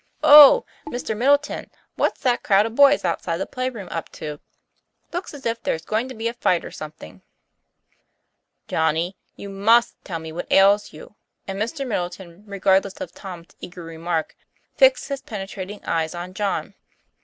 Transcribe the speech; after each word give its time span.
"Oh! 0.23 0.65
Mr. 0.87 1.15
Middleton, 1.15 1.69
what's 1.95 2.21
that 2.21 2.41
crowd 2.41 2.65
of 2.65 2.73
boys 2.73 3.05
outside 3.05 3.37
the 3.37 3.45
play 3.45 3.69
room 3.69 3.87
up 3.91 4.09
to? 4.13 4.39
Looks 5.13 5.31
as 5.31 5.45
if 5.45 5.61
there's 5.61 5.85
going 5.85 6.09
to 6.09 6.15
be 6.15 6.27
a 6.27 6.33
fight 6.33 6.65
or 6.65 6.71
something." 6.71 7.21
"Johnny, 8.67 9.15
you 9.35 9.47
must 9.47 9.93
tell 10.03 10.17
me 10.17 10.31
what 10.31 10.51
ails 10.51 10.91
you;" 10.91 11.13
and 11.47 11.61
Mr. 11.61 11.85
Middleton, 11.85 12.43
regardless 12.47 12.99
of 12.99 13.11
Tom's 13.11 13.55
eager 13.59 13.83
remark, 13.83 14.35
fixed 14.75 15.07
his 15.09 15.21
penetrating 15.21 15.85
eyes 15.85 16.15
on 16.15 16.33
John. 16.33 16.73